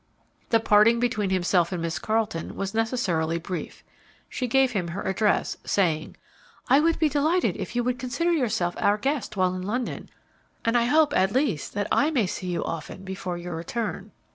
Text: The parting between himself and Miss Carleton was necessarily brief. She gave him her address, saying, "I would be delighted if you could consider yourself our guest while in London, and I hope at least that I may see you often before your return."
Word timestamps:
The 0.49 0.59
parting 0.59 0.99
between 0.99 1.29
himself 1.29 1.71
and 1.71 1.79
Miss 1.79 1.99
Carleton 1.99 2.55
was 2.55 2.73
necessarily 2.73 3.37
brief. 3.37 3.83
She 4.29 4.47
gave 4.47 4.71
him 4.71 4.87
her 4.87 5.03
address, 5.03 5.57
saying, 5.63 6.17
"I 6.67 6.79
would 6.79 6.97
be 6.97 7.07
delighted 7.07 7.55
if 7.55 7.75
you 7.75 7.83
could 7.83 7.99
consider 7.99 8.31
yourself 8.33 8.73
our 8.79 8.97
guest 8.97 9.37
while 9.37 9.53
in 9.53 9.61
London, 9.61 10.09
and 10.65 10.75
I 10.75 10.85
hope 10.85 11.15
at 11.15 11.31
least 11.33 11.75
that 11.75 11.85
I 11.91 12.09
may 12.09 12.25
see 12.25 12.47
you 12.47 12.63
often 12.63 13.03
before 13.03 13.37
your 13.37 13.55
return." 13.55 14.11